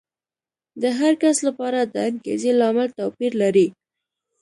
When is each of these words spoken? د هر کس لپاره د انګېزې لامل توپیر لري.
د 0.81 0.83
هر 0.99 1.13
کس 1.21 1.37
لپاره 1.47 1.79
د 1.83 1.95
انګېزې 2.09 2.51
لامل 2.59 2.87
توپیر 2.99 3.31
لري. 3.41 3.67